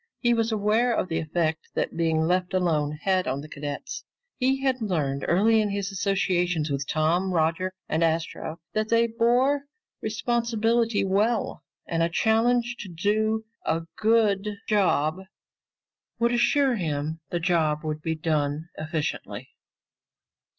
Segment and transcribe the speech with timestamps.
[0.19, 4.03] He was aware of the effect that being left alone had on the cadets.
[4.39, 9.65] He had learned early in his associations with Tom, Roger, and Astro that they bore
[10.01, 15.17] responsibility well, and a challenge to do a good job
[16.17, 19.49] would assure him the job would be done efficiently.